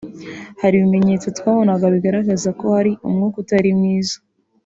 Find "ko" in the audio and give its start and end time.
2.59-2.65